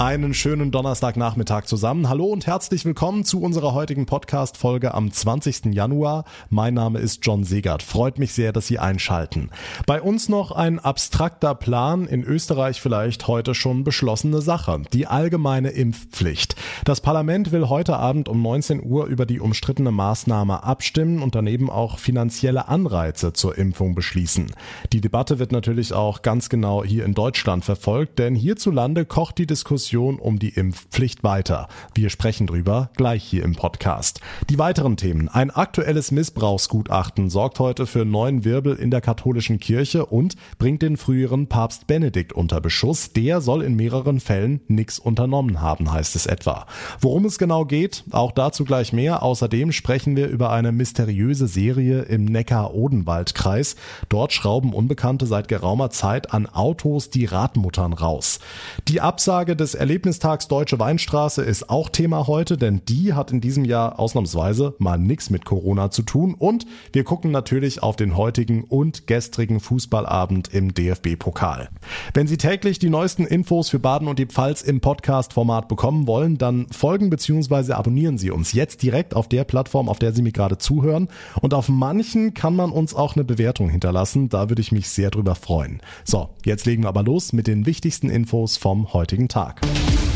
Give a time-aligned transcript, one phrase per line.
[0.00, 2.08] Einen schönen Donnerstagnachmittag zusammen.
[2.08, 5.74] Hallo und herzlich willkommen zu unserer heutigen Podcast-Folge am 20.
[5.74, 6.24] Januar.
[6.50, 7.82] Mein Name ist John Segert.
[7.82, 9.50] Freut mich sehr, dass Sie einschalten.
[9.86, 14.82] Bei uns noch ein abstrakter Plan, in Österreich vielleicht heute schon beschlossene Sache.
[14.92, 16.54] Die allgemeine Impfpflicht.
[16.84, 21.70] Das Parlament will heute Abend um 19 Uhr über die umstrittene Maßnahme abstimmen und daneben
[21.70, 24.52] auch finanzielle Anreize zur Impfung beschließen.
[24.92, 29.46] Die Debatte wird natürlich auch ganz genau hier in Deutschland verfolgt, denn hierzulande kocht die
[29.48, 31.66] Diskussion Diskussion um die Impfpflicht weiter.
[31.94, 34.20] Wir sprechen drüber gleich hier im Podcast.
[34.50, 35.30] Die weiteren Themen.
[35.30, 40.98] Ein aktuelles Missbrauchsgutachten sorgt heute für neuen Wirbel in der katholischen Kirche und bringt den
[40.98, 43.14] früheren Papst Benedikt unter Beschuss.
[43.14, 46.66] Der soll in mehreren Fällen nichts unternommen haben, heißt es etwa.
[47.00, 49.22] Worum es genau geht, auch dazu gleich mehr.
[49.22, 53.76] Außerdem sprechen wir über eine mysteriöse Serie im Neckar-Odenwald-Kreis.
[54.10, 58.38] Dort schrauben Unbekannte seit geraumer Zeit an Autos die Radmuttern raus.
[58.86, 63.64] Die Absage des Erlebnistags Deutsche Weinstraße ist auch Thema heute, denn die hat in diesem
[63.64, 66.34] Jahr ausnahmsweise mal nichts mit Corona zu tun.
[66.36, 71.68] Und wir gucken natürlich auf den heutigen und gestrigen Fußballabend im DFB-Pokal.
[72.12, 76.38] Wenn Sie täglich die neuesten Infos für Baden und die Pfalz im Podcast-Format bekommen wollen,
[76.38, 77.74] dann folgen bzw.
[77.74, 81.06] abonnieren Sie uns jetzt direkt auf der Plattform, auf der Sie mir gerade zuhören.
[81.40, 84.28] Und auf manchen kann man uns auch eine Bewertung hinterlassen.
[84.28, 85.80] Da würde ich mich sehr drüber freuen.
[86.04, 89.67] So, jetzt legen wir aber los mit den wichtigsten Infos vom heutigen Tag.
[89.68, 90.07] Thank you.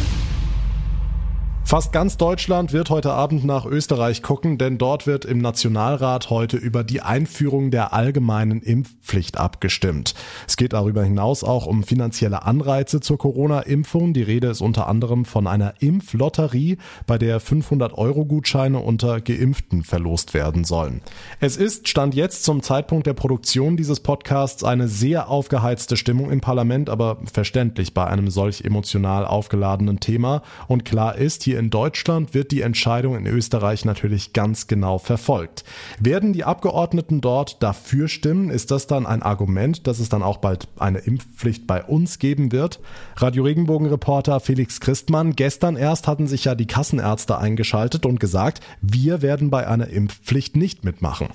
[1.65, 6.59] Fast ganz Deutschland wird heute Abend nach Österreich gucken, denn dort wird im Nationalrat heute
[6.59, 10.15] über die Einführung der allgemeinen Impfpflicht abgestimmt.
[10.47, 14.13] Es geht darüber hinaus auch um finanzielle Anreize zur Corona-Impfung.
[14.13, 19.83] Die Rede ist unter anderem von einer Impflotterie, bei der 500 Euro Gutscheine unter Geimpften
[19.83, 21.01] verlost werden sollen.
[21.41, 26.43] Es ist, stand jetzt zum Zeitpunkt der Produktion dieses Podcasts, eine sehr aufgeheizte Stimmung im
[26.43, 30.43] Parlament, aber verständlich bei einem solch emotional aufgeladenen Thema.
[30.69, 35.65] Und klar ist, hier in Deutschland wird die Entscheidung in Österreich natürlich ganz genau verfolgt.
[35.99, 40.39] Werden die Abgeordneten dort dafür stimmen, ist das dann ein Argument, dass es dann auch
[40.39, 42.81] bald eine Impfpflicht bei uns geben wird?
[43.17, 48.61] Radio Regenbogen Reporter Felix Christmann, gestern erst hatten sich ja die Kassenärzte eingeschaltet und gesagt,
[48.81, 51.29] wir werden bei einer Impfpflicht nicht mitmachen.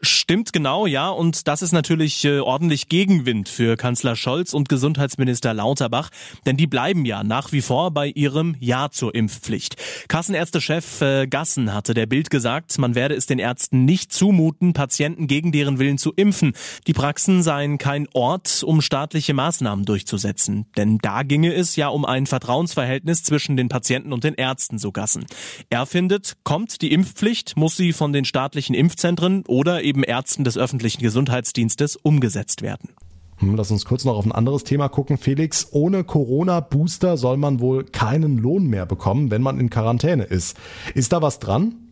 [0.00, 1.08] Stimmt genau, ja.
[1.10, 6.10] Und das ist natürlich äh, ordentlich Gegenwind für Kanzler Scholz und Gesundheitsminister Lauterbach,
[6.46, 9.76] denn die bleiben ja nach wie vor bei ihrem Ja zur Impfpflicht.
[10.06, 15.26] Kassenärztechef äh, Gassen hatte der Bild gesagt, man werde es den Ärzten nicht zumuten, Patienten
[15.26, 16.52] gegen deren Willen zu impfen.
[16.86, 20.66] Die Praxen seien kein Ort, um staatliche Maßnahmen durchzusetzen.
[20.76, 24.92] Denn da ginge es ja um ein Vertrauensverhältnis zwischen den Patienten und den Ärzten, so
[24.92, 25.26] Gassen.
[25.70, 30.56] Er findet, kommt die Impfpflicht, muss sie von den staatlichen Impfzentren oder eben Ärzten des
[30.56, 32.90] öffentlichen Gesundheitsdienstes umgesetzt werden.
[33.38, 35.16] Hm, lass uns kurz noch auf ein anderes Thema gucken.
[35.16, 40.56] Felix, ohne Corona-Booster soll man wohl keinen Lohn mehr bekommen, wenn man in Quarantäne ist.
[40.94, 41.87] Ist da was dran?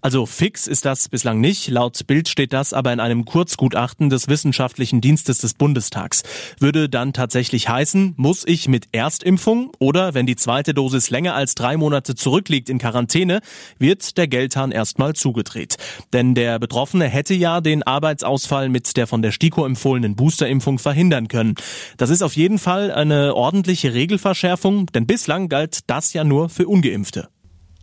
[0.00, 1.68] Also fix ist das bislang nicht.
[1.68, 6.22] Laut Bild steht das aber in einem Kurzgutachten des Wissenschaftlichen Dienstes des Bundestags.
[6.60, 11.54] Würde dann tatsächlich heißen, muss ich mit Erstimpfung oder wenn die zweite Dosis länger als
[11.54, 13.40] drei Monate zurückliegt in Quarantäne,
[13.78, 15.76] wird der Geldhahn erstmal zugedreht.
[16.12, 21.28] Denn der Betroffene hätte ja den Arbeitsausfall mit der von der STIKO empfohlenen Boosterimpfung verhindern
[21.28, 21.54] können.
[21.96, 26.66] Das ist auf jeden Fall eine ordentliche Regelverschärfung, denn bislang galt das ja nur für
[26.68, 27.28] Ungeimpfte.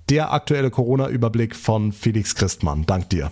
[0.09, 2.85] Der aktuelle Corona-Überblick von Felix Christmann.
[2.85, 3.31] Dank dir.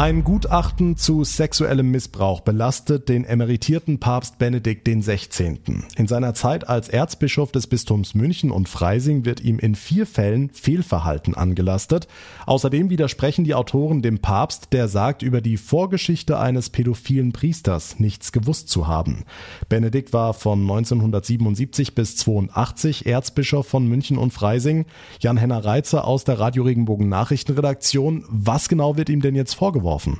[0.00, 5.58] Ein Gutachten zu sexuellem Missbrauch belastet den emeritierten Papst Benedikt XVI.
[5.94, 10.48] In seiner Zeit als Erzbischof des Bistums München und Freising wird ihm in vier Fällen
[10.54, 12.08] Fehlverhalten angelastet.
[12.46, 18.32] Außerdem widersprechen die Autoren dem Papst, der sagt, über die Vorgeschichte eines pädophilen Priesters nichts
[18.32, 19.26] gewusst zu haben.
[19.68, 24.86] Benedikt war von 1977 bis 82 Erzbischof von München und Freising.
[25.20, 28.24] Jan-Henner Reitzer aus der Radio Regenbogen Nachrichtenredaktion.
[28.30, 29.89] Was genau wird ihm denn jetzt vorgeworfen?
[29.90, 30.18] Vorgeworfen.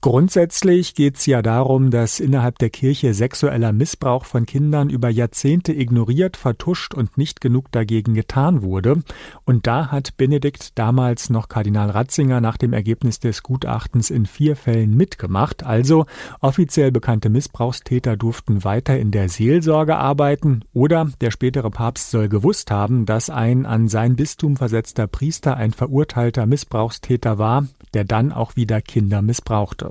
[0.00, 5.74] Grundsätzlich geht es ja darum, dass innerhalb der Kirche sexueller Missbrauch von Kindern über Jahrzehnte
[5.74, 9.02] ignoriert, vertuscht und nicht genug dagegen getan wurde.
[9.44, 14.56] Und da hat Benedikt damals noch Kardinal Ratzinger nach dem Ergebnis des Gutachtens in vier
[14.56, 15.64] Fällen mitgemacht.
[15.64, 16.06] Also
[16.40, 22.70] offiziell bekannte Missbrauchstäter durften weiter in der Seelsorge arbeiten oder der spätere Papst soll gewusst
[22.70, 28.56] haben, dass ein an sein Bistum versetzter Priester ein verurteilter Missbrauchstäter war, der dann auch
[28.56, 29.20] wieder Kinder
[29.60, 29.90] missbrauchte.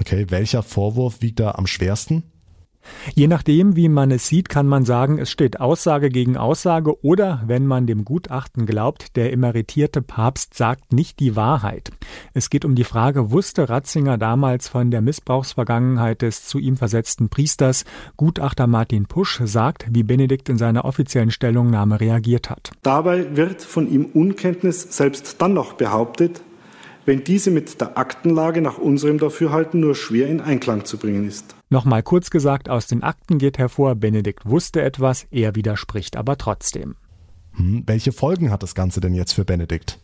[0.00, 2.22] Okay, welcher Vorwurf wiegt da am schwersten?
[3.14, 7.42] Je nachdem, wie man es sieht, kann man sagen, es steht Aussage gegen Aussage oder,
[7.44, 11.90] wenn man dem Gutachten glaubt, der emeritierte Papst sagt nicht die Wahrheit.
[12.32, 17.28] Es geht um die Frage, wusste Ratzinger damals von der Missbrauchsvergangenheit des zu ihm versetzten
[17.28, 17.84] Priesters?
[18.16, 22.70] Gutachter Martin Pusch sagt, wie Benedikt in seiner offiziellen Stellungnahme reagiert hat.
[22.82, 26.40] Dabei wird von ihm Unkenntnis selbst dann noch behauptet,
[27.08, 31.56] wenn diese mit der Aktenlage nach unserem Dafürhalten nur schwer in Einklang zu bringen ist.
[31.70, 36.96] Nochmal kurz gesagt, aus den Akten geht hervor, Benedikt wusste etwas, er widerspricht aber trotzdem.
[37.52, 39.98] Hm, welche Folgen hat das Ganze denn jetzt für Benedikt?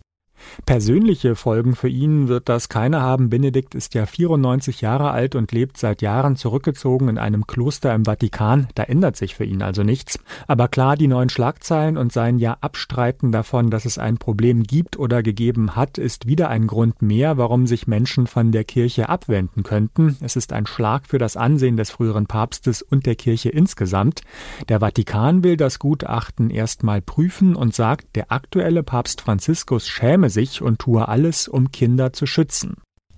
[0.66, 3.30] Persönliche Folgen für ihn wird das keine haben.
[3.30, 8.04] Benedikt ist ja 94 Jahre alt und lebt seit Jahren zurückgezogen in einem Kloster im
[8.04, 8.68] Vatikan.
[8.74, 10.18] Da ändert sich für ihn also nichts.
[10.46, 14.98] Aber klar, die neuen Schlagzeilen und sein ja Abstreiten davon, dass es ein Problem gibt
[14.98, 19.62] oder gegeben hat, ist wieder ein Grund mehr, warum sich Menschen von der Kirche abwenden
[19.62, 20.16] könnten.
[20.20, 24.22] Es ist ein Schlag für das Ansehen des früheren Papstes und der Kirche insgesamt.
[24.68, 30.60] Der Vatikan will das Gutachten erstmal prüfen und sagt, der aktuelle Papst Franziskus schäme sich
[30.60, 32.74] und tue alles, um Kinder zu schützen.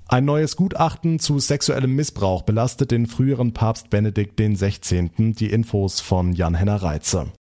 [0.08, 5.10] Ein neues Gutachten zu sexuellem Missbrauch belastet den früheren Papst Benedikt XVI.
[5.32, 7.32] Die Infos von Jan-Henner Reitze.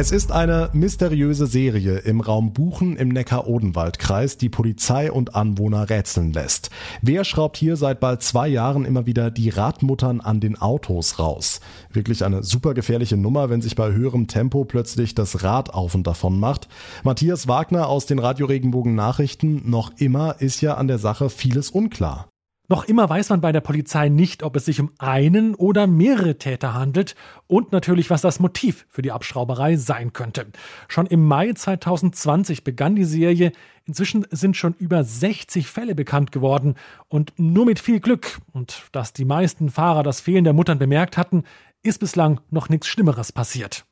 [0.00, 6.32] Es ist eine mysteriöse Serie im Raum Buchen im Neckar-Odenwald-Kreis, die Polizei und Anwohner rätseln
[6.32, 6.70] lässt.
[7.02, 11.58] Wer schraubt hier seit bald zwei Jahren immer wieder die Radmuttern an den Autos raus?
[11.92, 16.06] Wirklich eine super gefährliche Nummer, wenn sich bei höherem Tempo plötzlich das Rad auf und
[16.06, 16.68] davon macht.
[17.02, 19.68] Matthias Wagner aus den Radio Regenbogen Nachrichten.
[19.68, 22.28] Noch immer ist ja an der Sache vieles unklar.
[22.70, 26.36] Noch immer weiß man bei der Polizei nicht, ob es sich um einen oder mehrere
[26.36, 27.14] Täter handelt
[27.46, 30.48] und natürlich, was das Motiv für die Abschrauberei sein könnte.
[30.86, 33.52] Schon im Mai 2020 begann die Serie.
[33.86, 36.74] Inzwischen sind schon über 60 Fälle bekannt geworden
[37.08, 41.16] und nur mit viel Glück und dass die meisten Fahrer das Fehlen der Muttern bemerkt
[41.16, 41.44] hatten,
[41.82, 43.86] ist bislang noch nichts Schlimmeres passiert.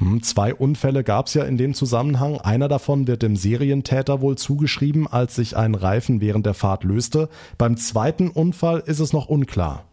[0.00, 2.38] Hm, zwei Unfälle gab es ja in dem Zusammenhang.
[2.38, 7.28] Einer davon wird dem Serientäter wohl zugeschrieben, als sich ein Reifen während der Fahrt löste.
[7.58, 9.84] Beim zweiten Unfall ist es noch unklar.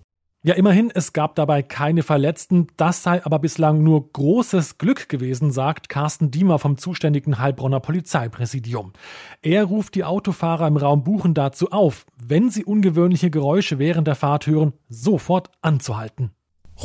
[0.44, 2.68] Ja, immerhin, es gab dabei keine Verletzten.
[2.78, 8.94] Das sei aber bislang nur großes Glück gewesen, sagt Carsten Diemer vom zuständigen Heilbronner Polizeipräsidium.
[9.42, 14.16] Er ruft die Autofahrer im Raum Buchen dazu auf, wenn sie ungewöhnliche Geräusche während der
[14.16, 16.32] Fahrt hören, sofort anzuhalten.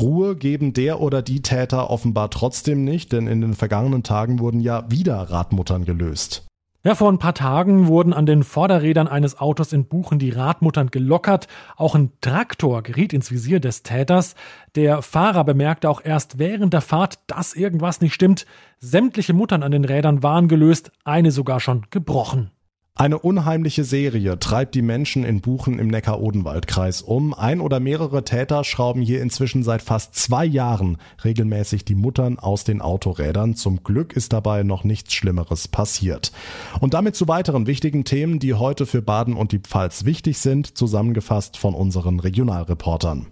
[0.00, 4.60] Ruhe geben der oder die Täter offenbar trotzdem nicht, denn in den vergangenen Tagen wurden
[4.60, 6.46] ja wieder Radmuttern gelöst.
[6.84, 10.90] Ja, vor ein paar Tagen wurden an den Vorderrädern eines Autos in Buchen die Radmuttern
[10.90, 11.46] gelockert.
[11.76, 14.34] Auch ein Traktor geriet ins Visier des Täters.
[14.74, 18.46] Der Fahrer bemerkte auch erst während der Fahrt, dass irgendwas nicht stimmt.
[18.80, 22.50] Sämtliche Muttern an den Rädern waren gelöst, eine sogar schon gebrochen.
[22.94, 27.32] Eine unheimliche Serie treibt die Menschen in Buchen im Neckar-Odenwald-Kreis um.
[27.32, 32.64] Ein oder mehrere Täter schrauben hier inzwischen seit fast zwei Jahren regelmäßig die Muttern aus
[32.64, 33.54] den Autorädern.
[33.54, 36.32] Zum Glück ist dabei noch nichts Schlimmeres passiert.
[36.80, 40.76] Und damit zu weiteren wichtigen Themen, die heute für Baden und die Pfalz wichtig sind,
[40.76, 43.26] zusammengefasst von unseren Regionalreportern.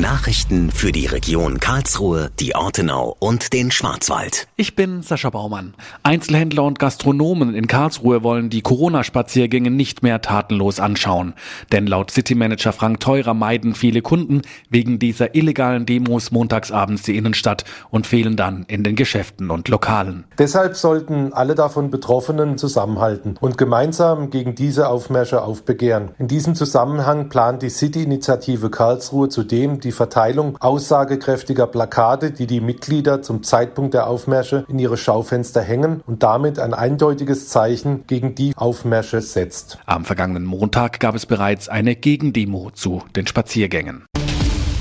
[0.00, 4.48] Nachrichten für die Region Karlsruhe, die Ortenau und den Schwarzwald.
[4.56, 5.74] Ich bin Sascha Baumann.
[6.02, 11.34] Einzelhändler und Gastronomen in Karlsruhe wollen die Corona-Spaziergänge nicht mehr tatenlos anschauen.
[11.70, 17.64] Denn laut Citymanager Frank Teurer meiden viele Kunden wegen dieser illegalen Demos montagsabends die Innenstadt
[17.90, 20.24] und fehlen dann in den Geschäften und Lokalen.
[20.38, 26.10] Deshalb sollten alle davon Betroffenen zusammenhalten und gemeinsam gegen diese Aufmärsche aufbegehren.
[26.18, 33.22] In diesem Zusammenhang plant die City-Initiative Karlsruhe zudem die Verteilung aussagekräftiger Plakate, die die Mitglieder
[33.22, 38.54] zum Zeitpunkt der Aufmärsche in ihre Schaufenster hängen und damit ein eindeutiges Zeichen gegen die
[38.56, 39.78] Aufmärsche setzt.
[39.86, 44.06] Am vergangenen Montag gab es bereits eine Gegendemo zu den Spaziergängen.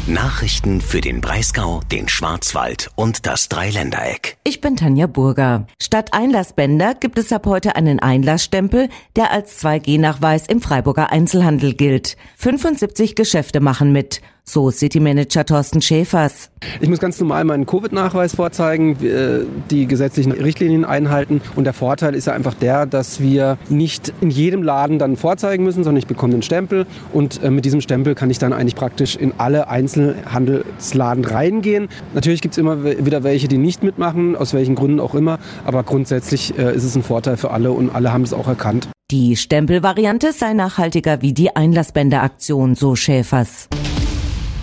[0.05, 4.35] Nachrichten für den Breisgau, den Schwarzwald und das Dreiländereck.
[4.43, 5.65] Ich bin Tanja Burger.
[5.81, 12.17] Statt Einlassbänder gibt es ab heute einen Einlassstempel, der als 2G-Nachweis im Freiburger Einzelhandel gilt.
[12.35, 14.21] 75 Geschäfte machen mit.
[14.45, 16.49] So City-Manager Thorsten Schäfers.
[16.81, 21.41] Ich muss ganz normal meinen Covid-Nachweis vorzeigen, äh, die gesetzlichen Richtlinien einhalten.
[21.55, 25.63] Und der Vorteil ist ja einfach der, dass wir nicht in jedem Laden dann vorzeigen
[25.63, 26.85] müssen, sondern ich bekomme den Stempel.
[27.13, 31.87] Und äh, mit diesem Stempel kann ich dann eigentlich praktisch in alle Einzelhandelsladen reingehen.
[32.13, 35.39] Natürlich gibt es immer wieder welche, die nicht mitmachen, aus welchen Gründen auch immer.
[35.63, 38.89] Aber grundsätzlich äh, ist es ein Vorteil für alle und alle haben es auch erkannt.
[39.09, 43.69] Die Stempelvariante sei nachhaltiger wie die Einlassbänderaktion, so Schäfers.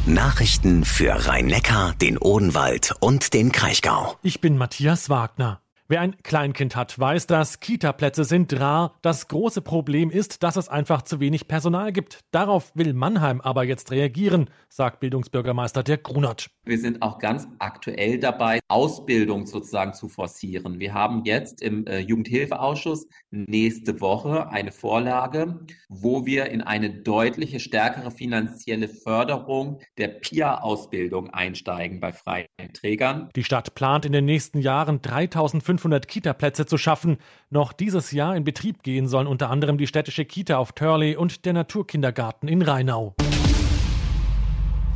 [0.07, 4.17] Nachrichten für Rhein-Neckar, den Odenwald und den Kraichgau.
[4.23, 5.61] Ich bin Matthias Wagner.
[5.91, 8.97] Wer ein Kleinkind hat, weiß, dass Kita-Plätze sind rar.
[9.03, 12.21] Das große Problem ist, dass es einfach zu wenig Personal gibt.
[12.31, 16.49] Darauf will Mannheim aber jetzt reagieren, sagt Bildungsbürgermeister Dirk Grunert.
[16.65, 20.79] Wir sind auch ganz aktuell dabei, Ausbildung sozusagen zu forcieren.
[20.79, 27.59] Wir haben jetzt im äh, Jugendhilfeausschuss nächste Woche eine Vorlage, wo wir in eine deutliche
[27.59, 33.29] stärkere finanzielle Förderung der PIA-Ausbildung einsteigen bei freien Trägern.
[33.35, 37.19] Die Stadt plant in den nächsten Jahren 3500 500 Kita-Plätze zu schaffen.
[37.49, 41.45] Noch dieses Jahr in Betrieb gehen sollen unter anderem die städtische Kita auf Törley und
[41.47, 43.15] der Naturkindergarten in Rheinau.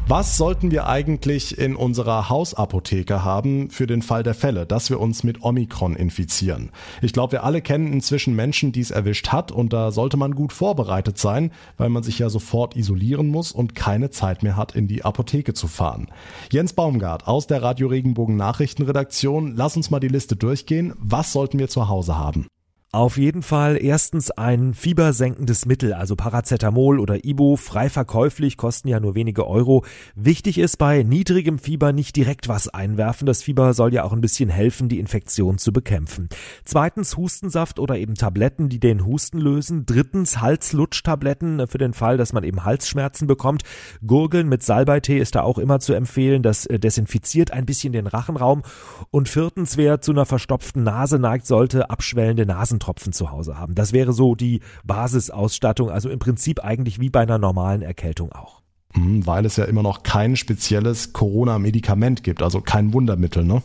[0.06, 5.00] Was sollten wir eigentlich in unserer Hausapotheke haben für den Fall der Fälle, dass wir
[5.00, 6.73] uns mit Omikron infizieren?
[7.00, 10.34] Ich glaube, wir alle kennen inzwischen Menschen, die es erwischt hat und da sollte man
[10.34, 14.75] gut vorbereitet sein, weil man sich ja sofort isolieren muss und keine Zeit mehr hat,
[14.75, 16.08] in die Apotheke zu fahren.
[16.52, 20.92] Jens Baumgart aus der Radio Regenbogen Nachrichtenredaktion, lass uns mal die Liste durchgehen.
[20.99, 22.46] Was sollten wir zu Hause haben?
[22.94, 29.00] Auf jeden Fall erstens ein fiebersenkendes Mittel, also Paracetamol oder Ibo, frei verkäuflich, kosten ja
[29.00, 29.84] nur wenige Euro.
[30.14, 33.26] Wichtig ist bei niedrigem Fieber nicht direkt was einwerfen.
[33.26, 36.28] Das Fieber soll ja auch ein bisschen helfen, die Infektion zu bekämpfen.
[36.64, 39.86] Zweitens Hustensaft oder eben Tabletten, die den Husten lösen.
[39.86, 43.64] Drittens Halslutschtabletten für den Fall, dass man eben Halsschmerzen bekommt.
[44.06, 46.44] Gurgeln mit Salbeitee ist da auch immer zu empfehlen.
[46.44, 48.62] Das äh, desinfiziert ein bisschen den Rachenraum.
[49.10, 53.74] Und viertens, wer zu einer verstopften Nase neigt, sollte abschwellende Nasen Nasentropfen zu Hause haben.
[53.74, 58.62] Das wäre so die Basisausstattung, also im Prinzip eigentlich wie bei einer normalen Erkältung auch.
[58.92, 63.62] Hm, weil es ja immer noch kein spezielles Corona-Medikament gibt, also kein Wundermittel, ne?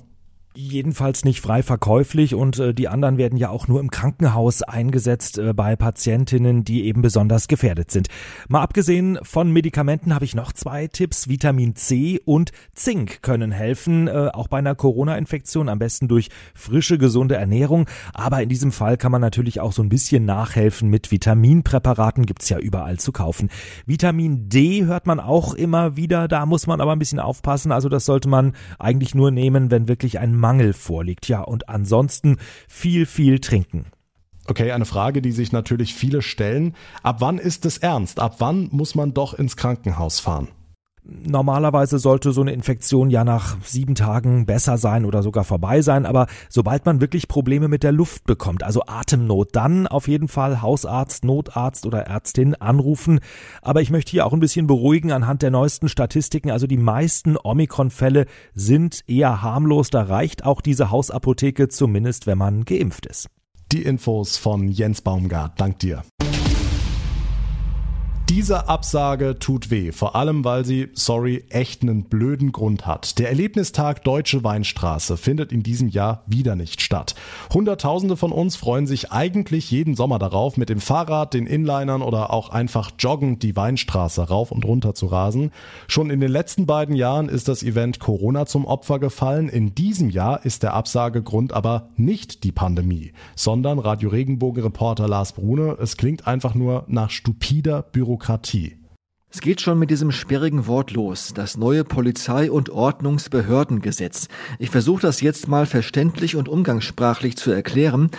[0.59, 5.37] Jedenfalls nicht frei verkäuflich und äh, die anderen werden ja auch nur im Krankenhaus eingesetzt
[5.37, 8.09] äh, bei Patientinnen, die eben besonders gefährdet sind.
[8.49, 11.29] Mal abgesehen von Medikamenten habe ich noch zwei Tipps.
[11.29, 16.97] Vitamin C und Zink können helfen, äh, auch bei einer Corona-Infektion, am besten durch frische,
[16.97, 17.87] gesunde Ernährung.
[18.13, 22.49] Aber in diesem Fall kann man natürlich auch so ein bisschen nachhelfen mit Vitaminpräparaten, gibt's
[22.49, 23.49] ja überall zu kaufen.
[23.85, 27.71] Vitamin D hört man auch immer wieder, da muss man aber ein bisschen aufpassen.
[27.71, 31.27] Also das sollte man eigentlich nur nehmen, wenn wirklich ein Mangel vorliegt.
[31.27, 32.37] Ja, und ansonsten
[32.67, 33.85] viel, viel trinken.
[34.47, 36.75] Okay, eine Frage, die sich natürlich viele stellen.
[37.03, 38.19] Ab wann ist es ernst?
[38.19, 40.47] Ab wann muss man doch ins Krankenhaus fahren?
[41.03, 46.05] Normalerweise sollte so eine Infektion ja nach sieben Tagen besser sein oder sogar vorbei sein,
[46.05, 50.61] aber sobald man wirklich Probleme mit der Luft bekommt, also Atemnot, dann auf jeden Fall
[50.61, 53.21] Hausarzt, Notarzt oder Ärztin anrufen.
[53.61, 56.51] Aber ich möchte hier auch ein bisschen beruhigen anhand der neuesten Statistiken.
[56.51, 59.89] Also die meisten Omikron-Fälle sind eher harmlos.
[59.89, 63.29] Da reicht auch diese Hausapotheke zumindest, wenn man geimpft ist.
[63.71, 65.59] Die Infos von Jens Baumgart.
[65.59, 66.03] Dank dir.
[68.29, 73.17] Diese Absage tut weh, vor allem weil sie, sorry, echt einen blöden Grund hat.
[73.17, 77.15] Der Erlebnistag Deutsche Weinstraße findet in diesem Jahr wieder nicht statt.
[77.51, 82.31] Hunderttausende von uns freuen sich eigentlich jeden Sommer darauf, mit dem Fahrrad, den Inlinern oder
[82.31, 85.49] auch einfach joggend die Weinstraße rauf und runter zu rasen.
[85.87, 89.49] Schon in den letzten beiden Jahren ist das Event Corona zum Opfer gefallen.
[89.49, 95.33] In diesem Jahr ist der Absagegrund aber nicht die Pandemie, sondern Radio Regenbogen Reporter Lars
[95.33, 95.77] Brune.
[95.81, 98.77] Es klingt einfach nur nach stupider Bürokratie Bürokratie.
[99.31, 104.27] Es geht schon mit diesem sperrigen Wort los, das neue Polizei- und Ordnungsbehördengesetz.
[104.57, 108.09] Ich versuche das jetzt mal verständlich und umgangssprachlich zu erklären.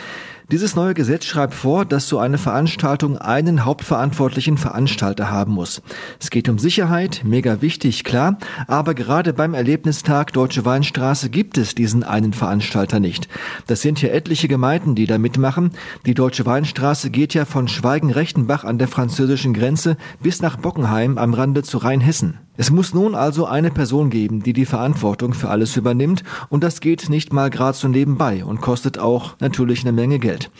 [0.50, 5.80] Dieses neue Gesetz schreibt vor, dass so eine Veranstaltung einen hauptverantwortlichen Veranstalter haben muss.
[6.18, 11.76] Es geht um Sicherheit, mega wichtig, klar, aber gerade beim Erlebnistag Deutsche Weinstraße gibt es
[11.76, 13.28] diesen einen Veranstalter nicht.
[13.68, 15.70] Das sind hier etliche Gemeinden, die da mitmachen.
[16.04, 21.32] Die Deutsche Weinstraße geht ja von Schweigen-Rechtenbach an der französischen Grenze bis nach Bockenheim am
[21.32, 22.40] Rande zu Rheinhessen.
[22.60, 26.80] Es muss nun also eine Person geben, die die Verantwortung für alles übernimmt und das
[26.80, 30.50] geht nicht mal gerade so nebenbei und kostet auch natürlich eine Menge Geld.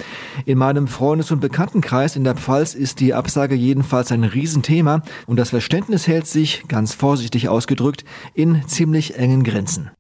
[0.47, 5.37] In meinem Freundes- und Bekanntenkreis in der Pfalz ist die Absage jedenfalls ein Riesenthema und
[5.37, 9.91] das Verständnis hält sich, ganz vorsichtig ausgedrückt, in ziemlich engen Grenzen.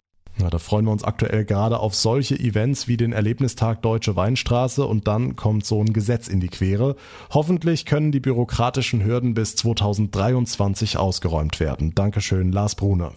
[0.41, 4.87] Ja, da freuen wir uns aktuell gerade auf solche Events wie den Erlebnistag Deutsche Weinstraße
[4.87, 6.97] und dann kommt so ein Gesetz in die Quere.
[7.31, 11.95] Hoffentlich können die bürokratischen Hürden bis 2023 ausgeräumt werden.
[11.95, 13.13] Dankeschön, Lars Brune.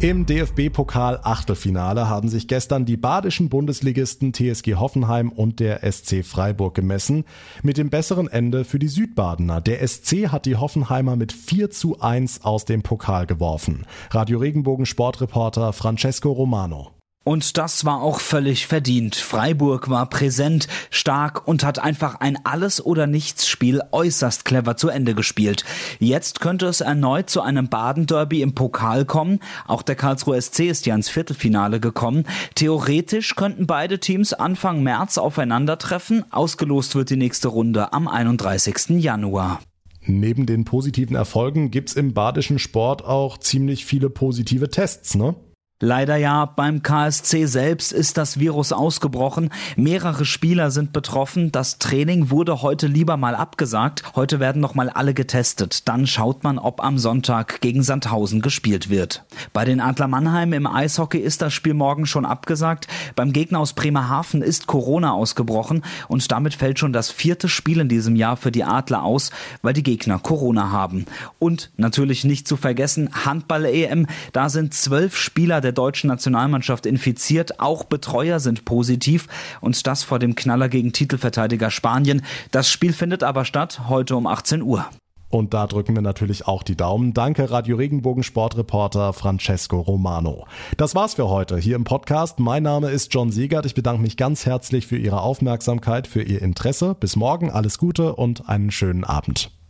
[0.00, 7.24] Im DFB-Pokal-Achtelfinale haben sich gestern die badischen Bundesligisten TSG Hoffenheim und der SC Freiburg gemessen.
[7.62, 9.60] Mit dem besseren Ende für die Südbadener.
[9.60, 13.86] Der SC hat die Hoffenheimer mit 4 zu 1 aus dem Pokal geworfen.
[14.10, 16.90] Radio Regenbogen Sportreporter Francesco Romano.
[17.24, 19.14] Und das war auch völlig verdient.
[19.14, 25.14] Freiburg war präsent, stark und hat einfach ein Alles- oder Nichts-Spiel äußerst clever zu Ende
[25.14, 25.64] gespielt.
[26.00, 29.38] Jetzt könnte es erneut zu einem Baden-Derby im Pokal kommen.
[29.66, 32.24] Auch der Karlsruhe SC ist ja ins Viertelfinale gekommen.
[32.56, 36.24] Theoretisch könnten beide Teams Anfang März aufeinandertreffen.
[36.32, 39.00] Ausgelost wird die nächste Runde am 31.
[39.00, 39.60] Januar.
[40.04, 45.36] Neben den positiven Erfolgen gibt's im badischen Sport auch ziemlich viele positive Tests, ne?
[45.84, 49.50] Leider ja, beim KSC selbst ist das Virus ausgebrochen.
[49.74, 51.50] Mehrere Spieler sind betroffen.
[51.50, 54.04] Das Training wurde heute lieber mal abgesagt.
[54.14, 55.88] Heute werden noch mal alle getestet.
[55.88, 59.24] Dann schaut man, ob am Sonntag gegen Sandhausen gespielt wird.
[59.52, 62.86] Bei den Adler Mannheim im Eishockey ist das Spiel morgen schon abgesagt.
[63.16, 67.88] Beim Gegner aus Bremerhaven ist Corona ausgebrochen und damit fällt schon das vierte Spiel in
[67.88, 71.06] diesem Jahr für die Adler aus, weil die Gegner Corona haben.
[71.40, 74.06] Und natürlich nicht zu vergessen Handball-EM.
[74.32, 77.58] Da sind zwölf Spieler der der deutschen Nationalmannschaft infiziert.
[77.58, 79.26] Auch Betreuer sind positiv
[79.60, 82.22] und das vor dem Knaller gegen Titelverteidiger Spanien.
[82.50, 84.84] Das Spiel findet aber statt heute um 18 Uhr.
[85.30, 87.14] Und da drücken wir natürlich auch die Daumen.
[87.14, 90.46] Danke, Radio Regenbogen Sportreporter Francesco Romano.
[90.76, 92.38] Das war's für heute hier im Podcast.
[92.38, 93.64] Mein Name ist John Siegert.
[93.64, 96.94] Ich bedanke mich ganz herzlich für Ihre Aufmerksamkeit, für Ihr Interesse.
[97.00, 99.52] Bis morgen, alles Gute und einen schönen Abend.